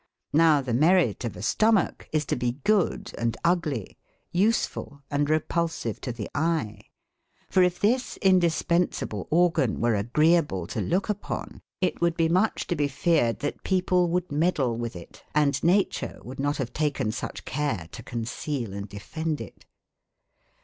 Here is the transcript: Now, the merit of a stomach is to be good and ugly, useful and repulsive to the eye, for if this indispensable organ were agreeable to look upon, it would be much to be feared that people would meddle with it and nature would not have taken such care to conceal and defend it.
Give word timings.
Now, 0.33 0.61
the 0.61 0.73
merit 0.73 1.23
of 1.25 1.37
a 1.37 1.43
stomach 1.43 2.09
is 2.11 2.25
to 2.25 2.35
be 2.35 2.53
good 2.63 3.13
and 3.19 3.37
ugly, 3.45 3.99
useful 4.31 5.03
and 5.11 5.29
repulsive 5.29 6.01
to 6.01 6.11
the 6.11 6.27
eye, 6.33 6.79
for 7.51 7.61
if 7.61 7.79
this 7.79 8.17
indispensable 8.17 9.27
organ 9.29 9.79
were 9.79 9.93
agreeable 9.93 10.65
to 10.65 10.81
look 10.81 11.07
upon, 11.07 11.61
it 11.81 12.01
would 12.01 12.17
be 12.17 12.29
much 12.29 12.65
to 12.65 12.75
be 12.75 12.87
feared 12.87 13.41
that 13.41 13.61
people 13.63 14.09
would 14.09 14.31
meddle 14.31 14.75
with 14.75 14.95
it 14.95 15.23
and 15.35 15.63
nature 15.63 16.19
would 16.23 16.39
not 16.39 16.57
have 16.57 16.73
taken 16.73 17.11
such 17.11 17.45
care 17.45 17.87
to 17.91 18.01
conceal 18.01 18.73
and 18.73 18.89
defend 18.89 19.39
it. 19.39 19.67